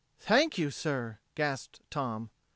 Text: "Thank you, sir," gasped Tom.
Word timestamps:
"Thank 0.19 0.57
you, 0.57 0.71
sir," 0.71 1.19
gasped 1.35 1.79
Tom. 1.91 2.31